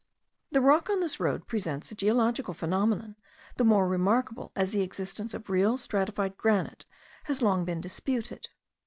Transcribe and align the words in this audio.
The 0.51 0.61
rock 0.61 0.89
on 0.89 0.99
this 0.99 1.19
road 1.19 1.45
presents 1.45 1.91
a 1.91 1.95
geological 1.95 2.55
phenomenon, 2.55 3.17
the 3.57 3.63
more 3.63 3.87
remarkable 3.87 4.51
as 4.55 4.71
the 4.71 4.81
existence 4.81 5.35
of 5.35 5.47
real 5.47 5.77
stratified 5.77 6.37
granite 6.37 6.85
has 7.25 7.43
long 7.43 7.65
been 7.65 7.81
disputed. 7.81 8.49